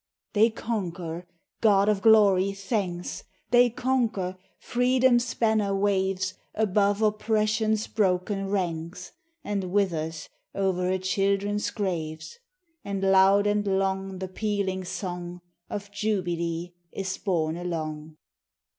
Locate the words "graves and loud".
11.69-13.45